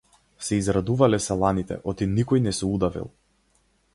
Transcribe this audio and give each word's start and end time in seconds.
Се 0.45 0.55
израдувале 0.61 1.19
селаните 1.25 1.77
оти 1.93 2.09
никој 2.15 2.43
не 2.47 2.57
се 2.61 2.65
удавил. 2.73 3.13